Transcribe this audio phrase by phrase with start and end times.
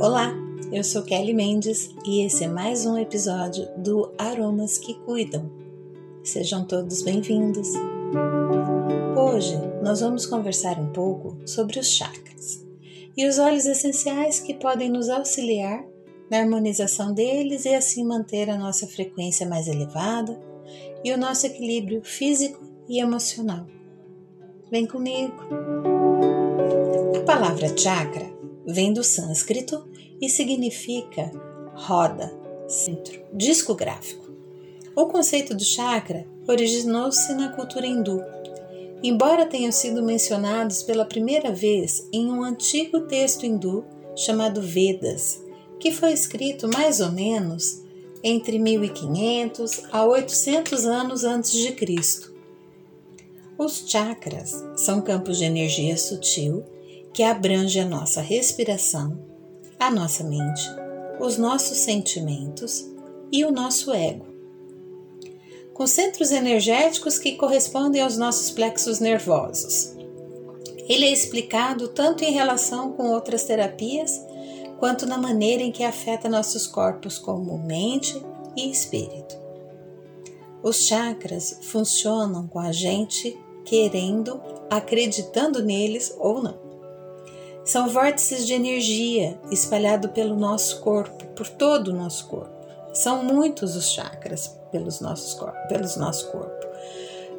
[0.00, 0.34] Olá,
[0.72, 5.50] eu sou Kelly Mendes e esse é mais um episódio do Aromas que Cuidam.
[6.24, 7.68] Sejam todos bem-vindos.
[9.16, 12.64] Hoje nós vamos conversar um pouco sobre os chakras
[13.16, 15.84] e os óleos essenciais que podem nos auxiliar
[16.30, 20.40] na harmonização deles e assim manter a nossa frequência mais elevada
[21.04, 22.58] e o nosso equilíbrio físico
[22.88, 23.66] e emocional.
[24.70, 25.34] Vem comigo!
[27.14, 28.31] A palavra chakra
[28.72, 29.86] vem do sânscrito
[30.20, 31.30] e significa
[31.74, 32.32] roda,
[32.66, 34.30] centro, disco gráfico.
[34.96, 38.22] O conceito do chakra originou-se na cultura hindu,
[39.02, 43.84] embora tenham sido mencionados pela primeira vez em um antigo texto hindu
[44.16, 45.42] chamado Vedas,
[45.78, 47.82] que foi escrito mais ou menos
[48.22, 52.32] entre 1500 a 800 anos antes de Cristo.
[53.58, 56.64] Os chakras são campos de energia sutil
[57.12, 59.18] que abrange a nossa respiração,
[59.78, 60.62] a nossa mente,
[61.20, 62.88] os nossos sentimentos
[63.30, 64.26] e o nosso ego.
[65.74, 69.94] Com centros energéticos que correspondem aos nossos plexos nervosos.
[70.88, 74.20] Ele é explicado tanto em relação com outras terapias,
[74.78, 78.20] quanto na maneira em que afeta nossos corpos como mente
[78.56, 79.36] e espírito.
[80.62, 86.71] Os chakras funcionam com a gente querendo, acreditando neles ou não.
[87.64, 92.50] São vórtices de energia espalhados pelo nosso corpo, por todo o nosso corpo.
[92.92, 96.66] São muitos os chakras pelos nossos corpos, pelos nosso corpo.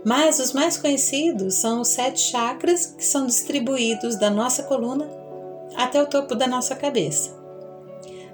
[0.05, 5.07] Mas os mais conhecidos são os sete chakras que são distribuídos da nossa coluna
[5.75, 7.31] até o topo da nossa cabeça.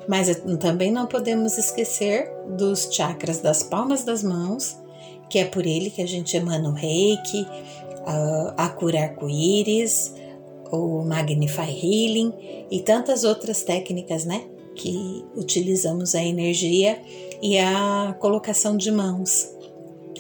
[0.08, 0.28] Mas
[0.60, 4.78] também não podemos esquecer dos chakras das palmas das mãos,
[5.30, 7.48] que é por ele que a gente emana o reiki,
[8.06, 10.16] a, a cura arco-íris,
[10.72, 12.34] o Magnify Healing
[12.70, 14.46] e tantas outras técnicas, né?
[14.76, 17.02] Que utilizamos a energia
[17.42, 19.50] e a colocação de mãos,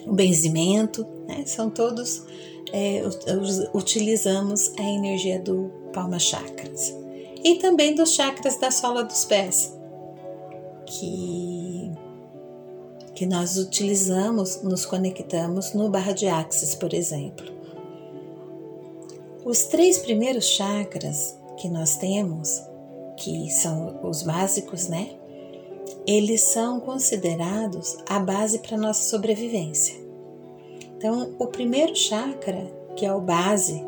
[0.05, 1.43] o benzimento, né?
[1.45, 2.23] São todos,
[2.73, 3.03] é,
[3.73, 6.99] utilizamos a energia do Palma Chakras
[7.43, 9.73] e também dos chakras da sola dos pés,
[10.85, 11.91] que,
[13.15, 17.58] que nós utilizamos, nos conectamos no barra de Axis, por exemplo.
[19.49, 22.61] Os três primeiros chakras que nós temos,
[23.17, 25.09] que são os básicos, né?
[26.05, 29.95] Eles são considerados a base para nossa sobrevivência.
[30.95, 33.83] Então, o primeiro chakra, que é o base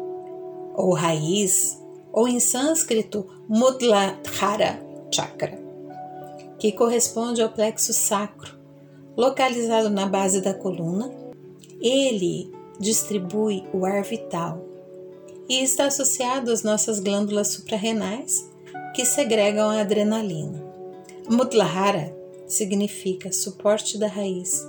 [0.75, 1.79] ou raiz,
[2.11, 4.83] ou em sânscrito Mudladhara
[5.13, 5.61] Chakra,
[6.57, 8.57] que corresponde ao plexo sacro,
[9.15, 11.13] localizado na base da coluna,
[11.79, 14.70] ele distribui o ar vital
[15.49, 18.49] e está associado às nossas glândulas suprarrenais
[18.95, 20.63] que segregam a adrenalina.
[21.29, 22.15] Mudlahara
[22.47, 24.67] significa suporte da raiz.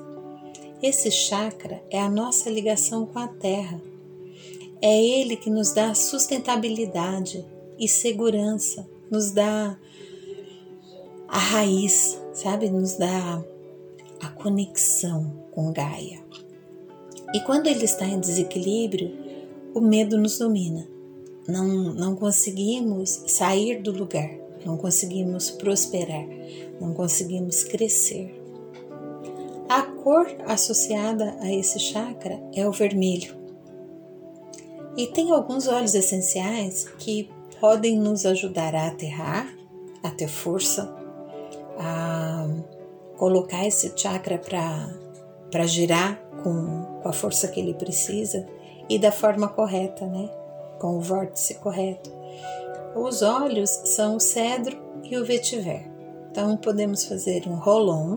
[0.82, 3.80] Esse chakra é a nossa ligação com a terra.
[4.80, 7.44] É ele que nos dá sustentabilidade
[7.78, 9.78] e segurança, nos dá
[11.28, 12.68] a raiz, sabe?
[12.68, 13.42] Nos dá
[14.20, 16.22] a conexão com Gaia.
[17.34, 19.21] E quando ele está em desequilíbrio,
[19.74, 20.86] o medo nos domina.
[21.48, 24.30] Não, não conseguimos sair do lugar,
[24.64, 26.24] não conseguimos prosperar,
[26.80, 28.40] não conseguimos crescer.
[29.68, 33.34] A cor associada a esse chakra é o vermelho.
[34.96, 39.48] E tem alguns óleos essenciais que podem nos ajudar a aterrar,
[40.02, 40.94] a ter força,
[41.78, 42.46] a
[43.16, 48.46] colocar esse chakra para girar com, com a força que ele precisa
[48.92, 50.28] e da forma correta, né?
[50.78, 52.12] Com o vórtice correto.
[52.94, 55.90] Os óleos são o cedro e o vetiver.
[56.30, 58.16] Então podemos fazer um rolon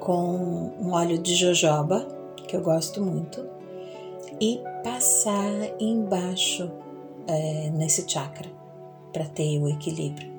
[0.00, 2.06] com um óleo de jojoba,
[2.46, 3.48] que eu gosto muito,
[4.38, 6.70] e passar embaixo
[7.26, 8.50] é, nesse chakra
[9.14, 10.30] para ter o equilíbrio.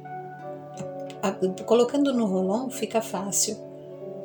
[1.23, 3.57] A, a, colocando no rolon fica fácil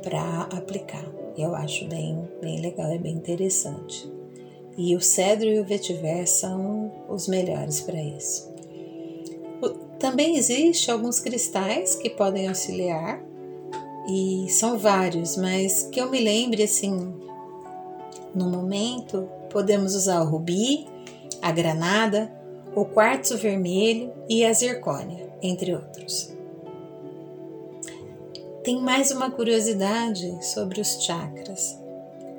[0.02, 1.06] para aplicar.
[1.38, 4.19] Eu acho bem, bem legal, é bem interessante.
[4.76, 8.50] E o cedro e o vetiver são os melhores para isso.
[10.00, 13.22] Também existe alguns cristais que podem auxiliar
[14.08, 17.14] e são vários, mas que eu me lembre assim,
[18.34, 20.87] no momento podemos usar o rubi,
[21.43, 22.32] a granada,
[22.75, 26.32] o quartzo vermelho e a zircônia, entre outros.
[28.64, 31.78] Tem mais uma curiosidade sobre os chakras.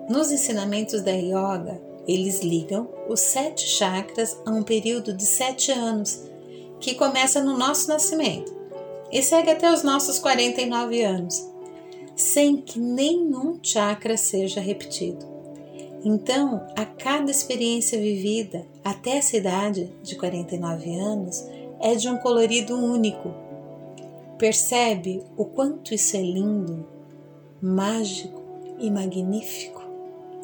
[0.09, 6.23] Nos ensinamentos da yoga, eles ligam os sete chakras a um período de sete anos,
[6.79, 8.59] que começa no nosso nascimento.
[9.11, 11.45] e segue até os nossos 49 anos,
[12.15, 15.25] sem que nenhum chakra seja repetido.
[16.03, 21.45] Então, a cada experiência vivida até essa idade de 49 anos
[21.81, 23.33] é de um colorido único.
[24.37, 26.87] Percebe o quanto isso é lindo,
[27.61, 28.41] mágico
[28.79, 29.80] e magnífico?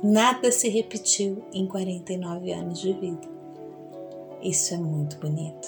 [0.03, 3.27] Nada se repetiu em 49 anos de vida.
[4.41, 5.67] Isso é muito bonito.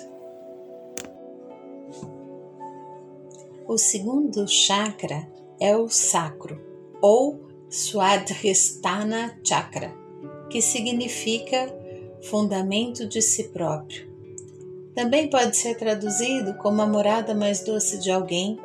[3.67, 5.27] O segundo chakra
[5.59, 6.61] é o sacro,
[7.01, 7.39] ou
[7.69, 9.93] Swadhisthana Chakra,
[10.49, 11.75] que significa
[12.21, 14.09] fundamento de si próprio.
[14.95, 18.59] Também pode ser traduzido como a morada mais doce de alguém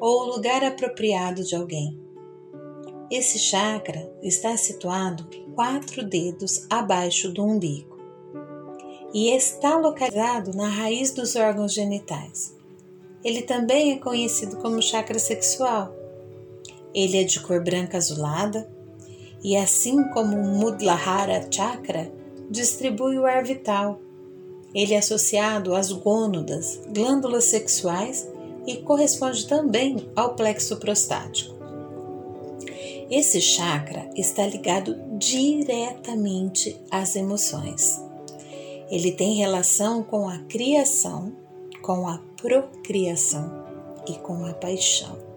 [0.00, 2.07] ou o lugar apropriado de alguém.
[3.10, 7.98] Esse chakra está situado quatro dedos abaixo do umbigo
[9.14, 12.54] e está localizado na raiz dos órgãos genitais.
[13.24, 15.98] Ele também é conhecido como chakra sexual
[16.94, 18.68] ele é de cor branca azulada
[19.42, 22.10] e, assim como o Mudlahara Chakra,
[22.50, 24.00] distribui o ar vital.
[24.74, 28.28] Ele é associado às gônadas, glândulas sexuais
[28.66, 31.57] e corresponde também ao plexo prostático.
[33.10, 38.00] Esse chakra está ligado diretamente às emoções.
[38.90, 41.32] Ele tem relação com a criação,
[41.82, 43.64] com a procriação
[44.08, 45.28] e com a paixão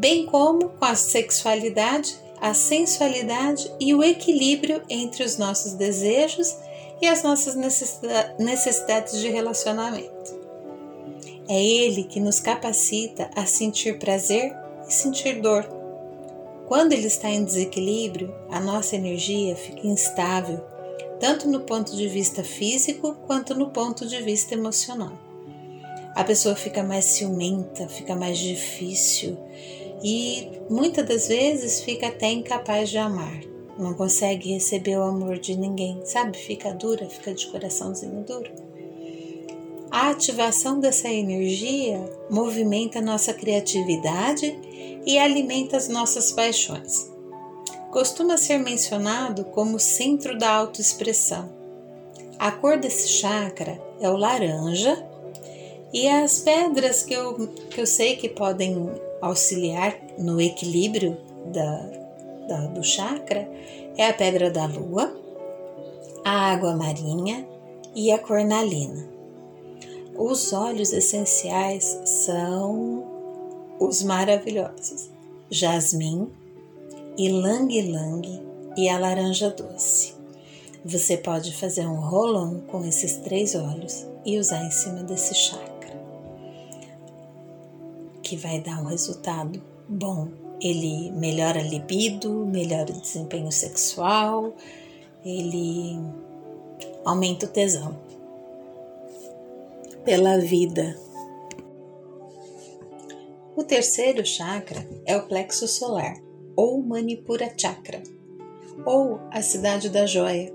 [0.00, 6.56] bem como com a sexualidade, a sensualidade e o equilíbrio entre os nossos desejos
[7.02, 7.54] e as nossas
[8.38, 10.40] necessidades de relacionamento.
[11.48, 14.54] É ele que nos capacita a sentir prazer
[14.88, 15.79] e sentir dor.
[16.70, 20.60] Quando ele está em desequilíbrio, a nossa energia fica instável,
[21.18, 25.10] tanto no ponto de vista físico quanto no ponto de vista emocional.
[26.14, 29.36] A pessoa fica mais ciumenta, fica mais difícil,
[30.00, 33.40] e muitas das vezes fica até incapaz de amar.
[33.76, 36.38] Não consegue receber o amor de ninguém, sabe?
[36.38, 38.52] Fica dura, fica de coraçãozinho duro.
[39.90, 44.56] A ativação dessa energia movimenta nossa criatividade
[45.06, 47.10] e alimenta as nossas paixões.
[47.90, 51.50] Costuma ser mencionado como centro da autoexpressão.
[52.38, 55.04] A cor desse chakra é o laranja
[55.92, 61.18] e as pedras que eu, que eu sei que podem auxiliar no equilíbrio
[61.52, 61.76] da,
[62.48, 63.50] da, do chakra
[63.96, 65.14] é a pedra da lua,
[66.24, 67.46] a água marinha
[67.94, 69.08] e a cornalina.
[70.16, 72.99] Os óleos essenciais são
[73.80, 75.10] os maravilhosos
[75.50, 76.30] jasmim,
[77.18, 78.22] ilang-ilang
[78.76, 80.14] e a laranja doce.
[80.84, 86.00] Você pode fazer um rolão com esses três óleos e usar em cima desse chakra
[88.22, 90.28] que vai dar um resultado bom.
[90.62, 94.52] Ele melhora a libido, melhora o desempenho sexual,
[95.24, 95.98] ele
[97.04, 97.98] aumenta o tesão
[100.04, 100.96] pela vida.
[103.60, 106.16] O terceiro chakra é o plexo solar,
[106.56, 108.02] ou Manipura Chakra,
[108.86, 110.50] ou a cidade da joia.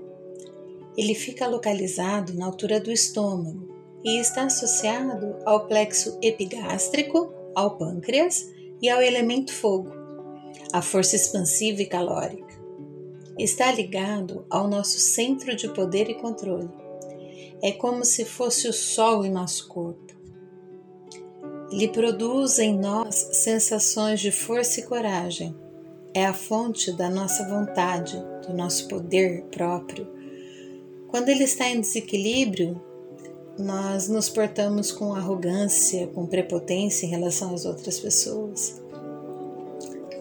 [0.96, 3.68] Ele fica localizado na altura do estômago
[4.02, 9.92] e está associado ao plexo epigástrico ao pâncreas e ao elemento fogo,
[10.72, 12.60] a força expansiva e calórica.
[13.38, 16.68] Está ligado ao nosso centro de poder e controle.
[17.62, 20.05] É como se fosse o sol em nosso corpo.
[21.76, 25.54] Ele produz em nós sensações de força e coragem.
[26.14, 28.16] É a fonte da nossa vontade,
[28.46, 30.08] do nosso poder próprio.
[31.08, 32.80] Quando ele está em desequilíbrio,
[33.58, 38.80] nós nos portamos com arrogância, com prepotência em relação às outras pessoas.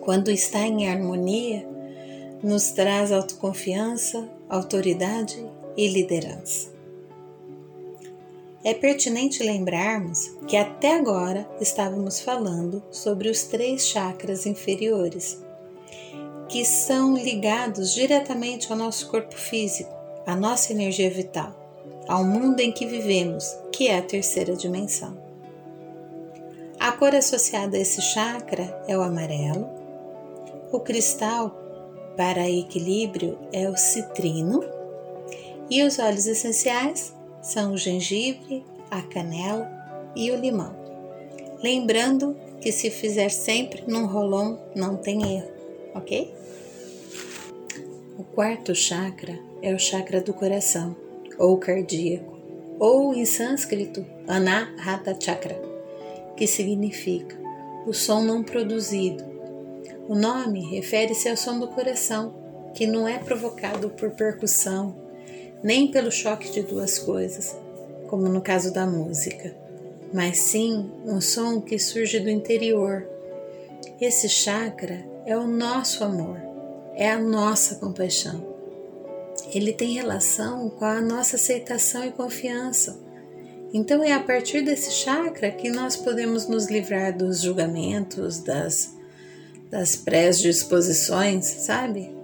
[0.02, 1.66] Quando está em harmonia,
[2.44, 5.42] nos traz autoconfiança, autoridade
[5.78, 6.75] e liderança.
[8.66, 15.42] É pertinente lembrarmos que até agora estávamos falando sobre os três chakras inferiores,
[16.50, 19.94] que são ligados diretamente ao nosso corpo físico,
[20.26, 21.64] à nossa energia vital
[22.08, 25.18] ao mundo em que vivemos, que é a terceira dimensão.
[26.80, 29.68] A cor associada a esse chakra é o amarelo.
[30.72, 31.50] O cristal
[32.16, 34.64] para equilíbrio é o citrino.
[35.70, 37.15] E os óleos essenciais
[37.46, 39.70] são o gengibre, a canela
[40.16, 40.76] e o limão.
[41.64, 45.52] Lembrando que se fizer sempre num rolão não tem erro,
[45.94, 46.34] ok?
[48.18, 50.96] O quarto chakra é o chakra do coração
[51.38, 52.36] ou cardíaco,
[52.80, 55.62] ou em sânscrito, Anahata Chakra,
[56.36, 57.38] que significa
[57.86, 59.24] o som não produzido.
[60.08, 62.34] O nome refere-se ao som do coração,
[62.74, 65.05] que não é provocado por percussão,
[65.66, 67.58] nem pelo choque de duas coisas,
[68.08, 69.52] como no caso da música,
[70.14, 73.04] mas sim um som que surge do interior.
[74.00, 76.40] Esse chakra é o nosso amor,
[76.94, 78.46] é a nossa compaixão.
[79.52, 83.00] Ele tem relação com a nossa aceitação e confiança.
[83.74, 88.94] Então é a partir desse chakra que nós podemos nos livrar dos julgamentos, das,
[89.72, 92.16] das pré-disposições, sabe?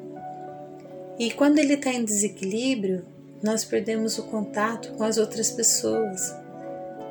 [1.18, 3.04] E quando ele está em desequilíbrio,
[3.44, 6.34] nós perdemos o contato com as outras pessoas.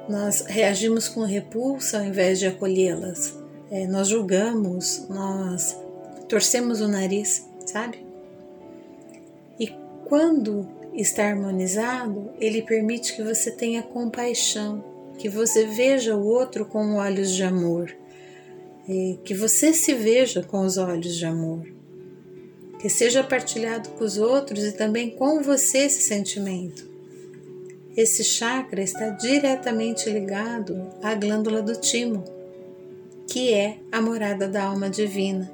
[0.09, 3.37] Nós reagimos com repulsa ao invés de acolhê-las.
[3.71, 5.77] É, nós julgamos, nós
[6.29, 8.05] torcemos o nariz, sabe?
[9.59, 9.73] E
[10.07, 14.85] quando está harmonizado, ele permite que você tenha compaixão,
[15.19, 17.95] que você veja o outro com olhos de amor,
[19.25, 21.65] que você se veja com os olhos de amor,
[22.81, 26.89] que seja partilhado com os outros e também com você esse sentimento.
[27.95, 32.25] Esse chakra está diretamente ligado à glândula do timo,
[33.27, 35.51] que é a morada da alma divina,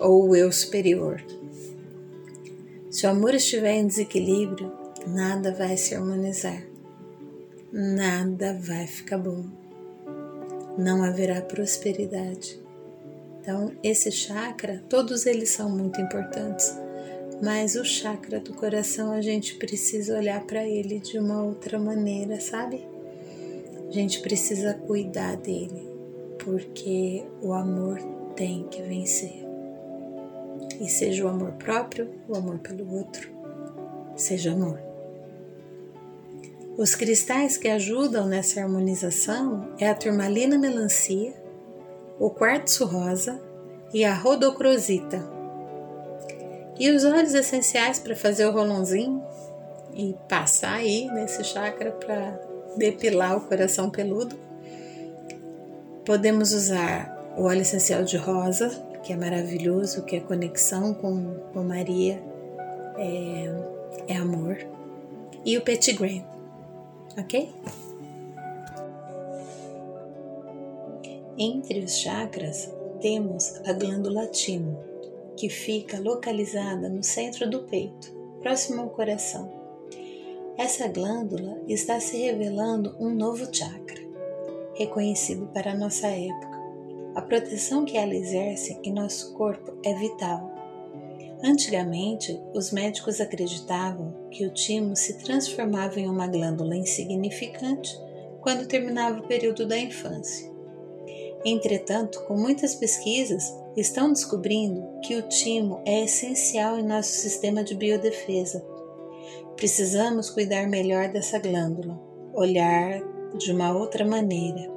[0.00, 1.22] ou o eu superior.
[2.90, 4.72] Se o amor estiver em desequilíbrio,
[5.06, 6.62] nada vai se harmonizar,
[7.70, 9.44] nada vai ficar bom,
[10.78, 12.65] não haverá prosperidade.
[13.46, 16.76] Então, esse chakra, todos eles são muito importantes,
[17.40, 22.40] mas o chakra do coração a gente precisa olhar para ele de uma outra maneira,
[22.40, 22.84] sabe?
[23.88, 25.88] A gente precisa cuidar dele,
[26.44, 28.00] porque o amor
[28.34, 29.46] tem que vencer
[30.80, 33.30] e seja o amor próprio, o amor pelo outro,
[34.16, 34.80] seja amor.
[36.76, 41.45] Os cristais que ajudam nessa harmonização é a turmalina melancia,
[42.18, 43.40] o quartzo rosa
[43.92, 45.24] e a rodocrosita.
[46.78, 49.22] E os óleos essenciais para fazer o rolãozinho
[49.94, 52.38] e passar aí nesse chakra para
[52.76, 54.36] depilar o coração peludo.
[56.04, 58.68] Podemos usar o óleo essencial de rosa,
[59.02, 62.22] que é maravilhoso, que é conexão com, com Maria,
[62.98, 63.52] é,
[64.08, 64.58] é amor.
[65.44, 65.96] E o Petit
[67.18, 67.54] ok?
[71.38, 74.78] Entre os chakras temos a glândula timo,
[75.36, 79.52] que fica localizada no centro do peito, próximo ao coração.
[80.56, 84.00] Essa glândula está se revelando um novo chakra,
[84.74, 86.56] reconhecido para a nossa época
[87.14, 90.52] a proteção que ela exerce em nosso corpo é vital.
[91.42, 97.98] Antigamente, os médicos acreditavam que o timo se transformava em uma glândula insignificante
[98.40, 100.55] quando terminava o período da infância.
[101.46, 107.74] Entretanto, com muitas pesquisas, estão descobrindo que o timo é essencial em nosso sistema de
[107.74, 108.62] biodefesa.
[109.56, 111.98] Precisamos cuidar melhor dessa glândula,
[112.34, 113.00] olhar
[113.38, 114.76] de uma outra maneira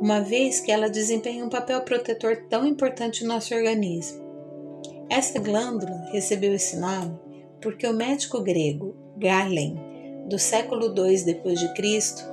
[0.00, 4.18] uma vez que ela desempenha um papel protetor tão importante no nosso organismo.
[5.10, 7.18] Essa glândula recebeu esse nome
[7.60, 9.78] porque o médico grego Galen,
[10.26, 12.24] do século II Cristo,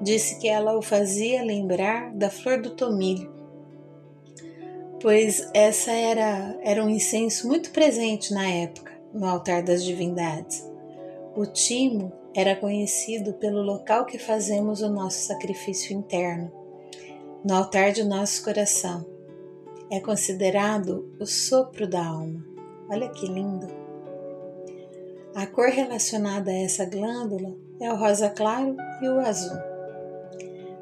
[0.00, 3.30] disse que ela o fazia lembrar da flor do tomilho,
[5.00, 10.68] pois essa era, era um incenso muito presente na época no altar das divindades.
[11.36, 16.52] O timo era conhecido pelo local que fazemos o nosso sacrifício interno
[17.44, 19.04] no altar de nosso coração.
[19.90, 22.44] É considerado o sopro da alma.
[22.88, 23.66] Olha que lindo!
[25.34, 29.69] A cor relacionada a essa glândula é o rosa claro e o azul.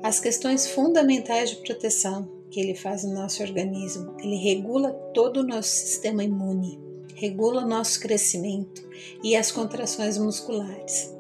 [0.03, 5.47] As questões fundamentais de proteção que ele faz no nosso organismo, ele regula todo o
[5.47, 6.81] nosso sistema imune,
[7.15, 8.89] regula o nosso crescimento
[9.23, 11.15] e as contrações musculares.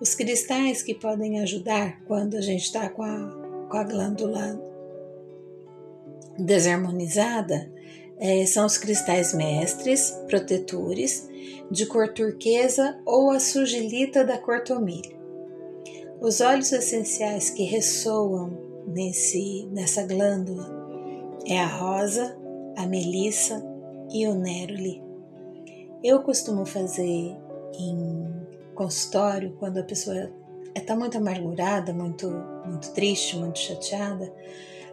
[0.00, 4.60] Os cristais que podem ajudar quando a gente está com a com a glândula
[6.38, 7.72] desarmonizada
[8.18, 11.28] é, são os cristais mestres, protetores,
[11.68, 15.23] de cor turquesa ou a sugilita da cor tomilho.
[16.24, 20.64] Os óleos essenciais que ressoam nesse, nessa glândula
[21.46, 22.34] é a rosa,
[22.78, 23.62] a melissa
[24.10, 25.04] e o neroli.
[26.02, 27.36] Eu costumo fazer
[27.78, 30.32] em consultório quando a pessoa
[30.74, 32.26] está muito amargurada, muito,
[32.64, 34.32] muito triste, muito chateada,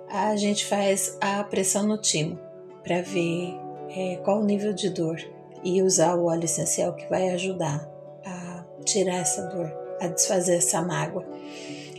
[0.09, 2.37] a gente faz a pressão no timo
[2.83, 3.57] para ver
[3.95, 5.15] é, qual o nível de dor
[5.63, 7.89] e usar o óleo essencial que vai ajudar
[8.25, 11.25] a tirar essa dor, a desfazer essa mágoa.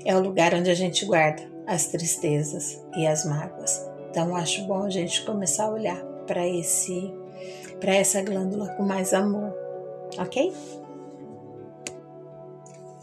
[0.05, 3.81] É o lugar onde a gente guarda as tristezas e as mágoas.
[4.11, 7.15] Então acho bom a gente começar a olhar para esse
[7.81, 9.53] para essa glândula com mais amor,
[10.17, 10.53] ok?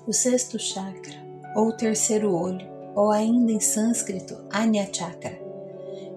[0.07, 1.15] O sexto chakra,
[1.53, 2.65] ou terceiro olho,
[2.95, 5.37] ou ainda em sânscrito Anya Chakra,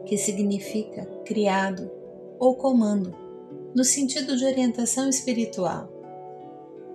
[0.07, 1.91] que significa criado
[2.39, 3.13] ou comando,
[3.75, 5.92] no sentido de orientação espiritual.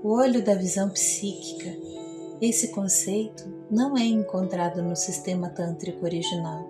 [0.03, 1.75] O olho da visão psíquica.
[2.39, 6.69] Esse conceito não é encontrado no sistema tântrico original.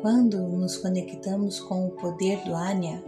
[0.00, 3.02] Quando nos conectamos com o poder do Anya,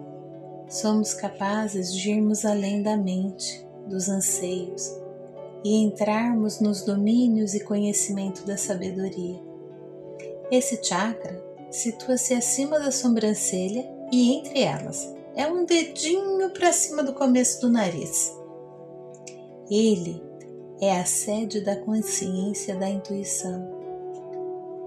[0.68, 4.92] somos capazes de irmos além da mente, dos anseios
[5.64, 9.40] e entrarmos nos domínios e conhecimento da sabedoria.
[10.50, 15.14] Esse chakra situa-se acima da sobrancelha e entre elas.
[15.36, 18.34] É um dedinho para cima do começo do nariz.
[19.70, 20.23] Ele
[20.80, 23.68] é a sede da consciência da intuição.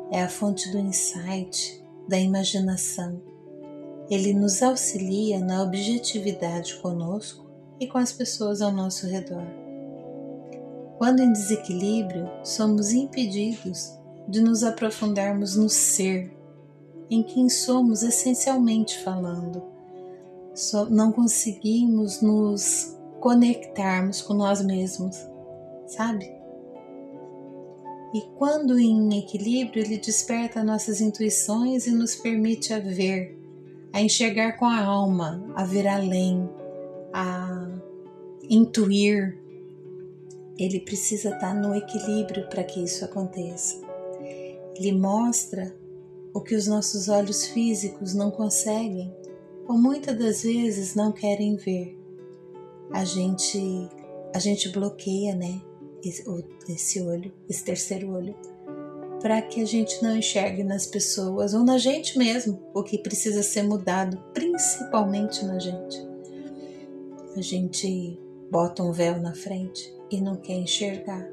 [0.09, 3.21] É a fonte do insight, da imaginação.
[4.09, 7.45] Ele nos auxilia na objetividade conosco
[7.79, 9.45] e com as pessoas ao nosso redor.
[10.97, 16.31] Quando em desequilíbrio, somos impedidos de nos aprofundarmos no ser,
[17.09, 19.61] em quem somos essencialmente falando.
[20.89, 25.15] não conseguimos nos conectarmos com nós mesmos,
[25.87, 26.39] sabe?
[28.13, 33.37] E quando em equilíbrio, ele desperta nossas intuições e nos permite a ver,
[33.93, 36.49] a enxergar com a alma, a ver além,
[37.13, 37.67] a
[38.49, 39.37] intuir.
[40.57, 43.79] Ele precisa estar no equilíbrio para que isso aconteça.
[44.75, 45.75] Ele mostra
[46.33, 49.13] o que os nossos olhos físicos não conseguem
[49.67, 51.98] ou muitas das vezes não querem ver.
[52.91, 53.89] A gente
[54.33, 55.59] a gente bloqueia, né,
[56.03, 58.35] esse, olho, esse terceiro olho,
[59.21, 63.43] para que a gente não enxergue nas pessoas ou na gente mesmo o que precisa
[63.43, 66.07] ser mudado, principalmente na gente.
[67.35, 68.19] A gente
[68.51, 71.27] bota um véu na frente e não quer enxergar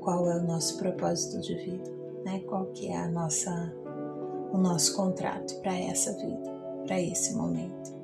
[0.00, 1.90] qual é o nosso propósito de vida,
[2.24, 2.40] né?
[2.46, 3.74] Qual que é a nossa
[4.52, 6.50] o nosso contrato para essa vida,
[6.86, 7.97] para esse momento.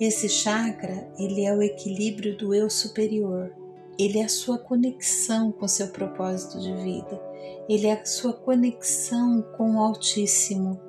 [0.00, 3.54] Esse chakra, ele é o equilíbrio do eu superior.
[3.98, 7.20] Ele é a sua conexão com seu propósito de vida.
[7.68, 10.80] Ele é a sua conexão com o Altíssimo.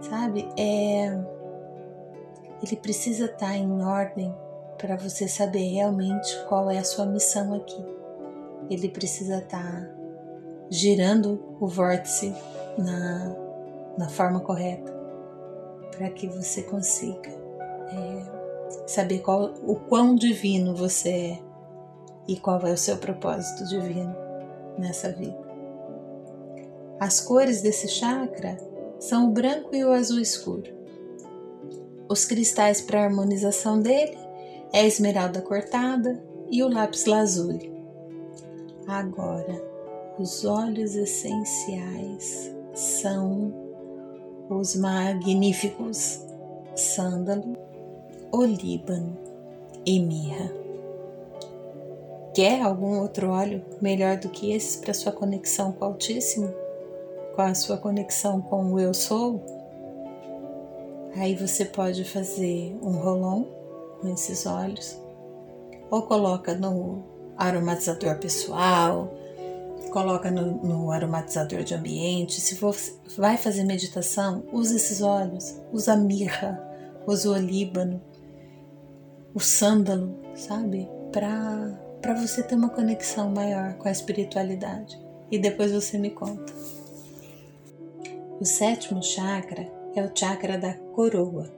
[0.00, 0.48] Sabe?
[0.56, 1.40] É
[2.62, 4.34] ele precisa estar em ordem
[4.76, 7.84] para você saber realmente qual é a sua missão aqui.
[8.68, 9.90] Ele precisa estar
[10.68, 12.34] girando o vórtice
[12.78, 13.34] na,
[13.98, 14.92] na forma correta
[15.90, 17.39] para que você consiga
[17.92, 21.38] é, saber qual, o quão divino você é
[22.28, 24.14] e qual é o seu propósito divino
[24.78, 25.38] nessa vida.
[26.98, 28.58] As cores desse chakra
[28.98, 30.70] são o branco e o azul escuro.
[32.08, 34.18] Os cristais para harmonização dele
[34.72, 37.72] é a esmeralda cortada e o lápis lazuli.
[38.86, 39.62] Agora,
[40.18, 43.54] os óleos essenciais são
[44.50, 46.20] os magníficos
[46.74, 47.56] sândalo,
[48.32, 49.16] olíbano
[49.84, 50.52] e mirra.
[52.34, 56.54] Quer algum outro óleo melhor do que esses para sua conexão com o Altíssimo?
[57.34, 59.42] Com a sua conexão com o Eu Sou?
[61.16, 63.44] Aí você pode fazer um rolon
[64.00, 64.96] com esses óleos,
[65.90, 67.02] ou coloca no
[67.36, 69.12] aromatizador pessoal,
[69.90, 72.40] coloca no, no, aromatizador de ambiente.
[72.40, 72.74] Se for,
[73.16, 76.62] vai fazer meditação, use esses óleos, usa mirra,
[77.06, 78.00] usa o olíbano,
[79.34, 80.88] o sândalo, sabe?
[81.12, 85.00] Para você ter uma conexão maior com a espiritualidade.
[85.30, 86.52] E depois você me conta.
[88.40, 91.52] O sétimo chakra é o chakra da coroa.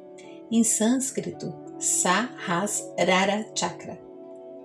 [0.51, 3.99] Em sânscrito, Sahasrara Chakra.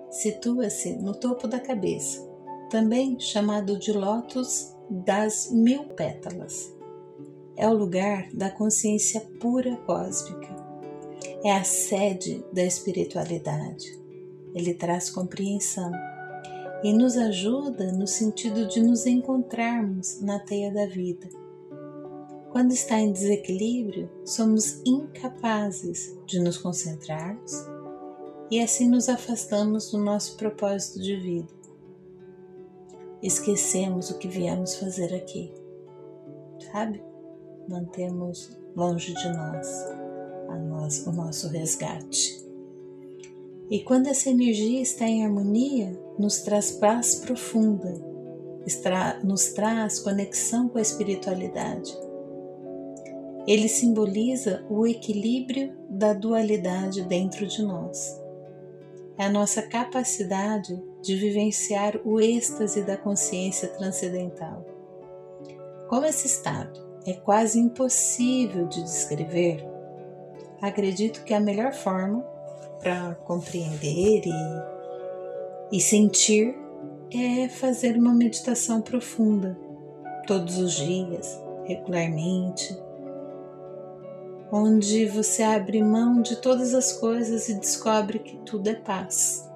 [0.09, 2.27] Situa-se no topo da cabeça
[2.69, 6.73] também chamado de Lótus das Mil Pétalas.
[7.55, 10.55] É o lugar da consciência pura cósmica.
[11.43, 13.99] É a sede da espiritualidade.
[14.53, 15.91] Ele traz compreensão
[16.83, 21.27] e nos ajuda no sentido de nos encontrarmos na teia da vida.
[22.51, 27.53] Quando está em desequilíbrio, somos incapazes de nos concentrarmos
[28.49, 31.57] e assim nos afastamos do nosso propósito de vida
[33.21, 35.53] esquecemos o que viemos fazer aqui,
[36.71, 37.03] sabe?
[37.67, 39.67] Mantemos longe de nós,
[40.55, 42.45] nós o nosso resgate.
[43.69, 48.07] E quando essa energia está em harmonia, nos traz paz profunda
[49.23, 51.97] nos traz conexão com a espiritualidade.
[53.47, 58.21] Ele simboliza o equilíbrio da dualidade dentro de nós.
[59.17, 64.65] É a nossa capacidade de vivenciar o êxtase da consciência transcendental.
[65.87, 69.65] Como esse estado é quase impossível de descrever,
[70.61, 72.21] acredito que a melhor forma
[72.79, 76.55] para compreender e, e sentir
[77.13, 79.57] é fazer uma meditação profunda
[80.25, 82.77] todos os dias, regularmente,
[84.51, 89.47] onde você abre mão de todas as coisas e descobre que tudo é paz.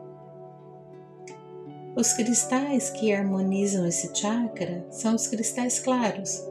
[1.95, 6.41] Os cristais que harmonizam esse chakra são os cristais claros,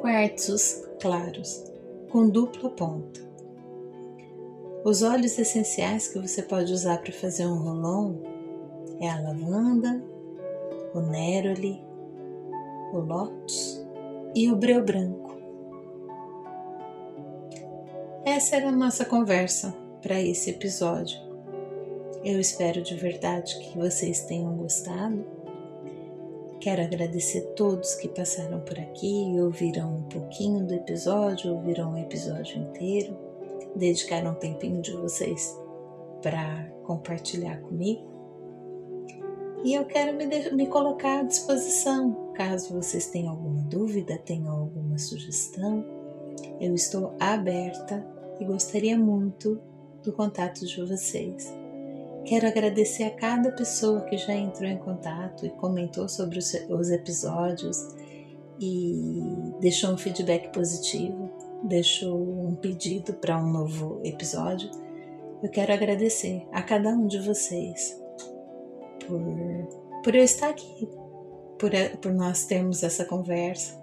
[0.00, 1.64] quartzos claros,
[2.10, 3.27] com dupla ponta.
[4.84, 8.14] Os óleos essenciais que você pode usar para fazer um rolon
[9.00, 10.00] é a lavanda,
[10.94, 11.82] o neroli,
[12.92, 13.84] o lótus
[14.34, 15.36] e o breu branco.
[18.24, 21.18] Essa era a nossa conversa para esse episódio.
[22.24, 25.24] Eu espero de verdade que vocês tenham gostado.
[26.60, 31.94] Quero agradecer a todos que passaram por aqui e ouviram um pouquinho do episódio, ouviram
[31.94, 33.27] o episódio inteiro,
[33.76, 35.56] dedicaram um tempinho de vocês
[36.22, 38.06] para compartilhar comigo.
[39.64, 44.98] E eu quero me, me colocar à disposição, caso vocês tenham alguma dúvida, tenham alguma
[44.98, 45.84] sugestão.
[46.60, 48.06] Eu estou aberta
[48.40, 49.60] e gostaria muito
[50.02, 51.52] do contato de vocês.
[52.24, 57.88] Quero agradecer a cada pessoa que já entrou em contato e comentou sobre os episódios
[58.60, 59.22] e
[59.60, 61.30] deixou um feedback positivo,
[61.62, 64.70] deixou um pedido para um novo episódio.
[65.42, 68.00] Eu quero agradecer a cada um de vocês
[69.06, 70.88] por, por eu estar aqui,
[71.58, 73.80] por, por nós termos essa conversa.